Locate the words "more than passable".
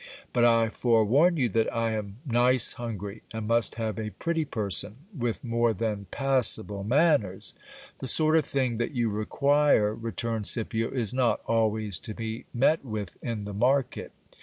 5.43-6.83